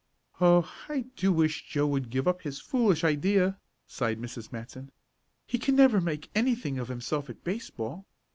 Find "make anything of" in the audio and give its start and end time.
6.01-6.87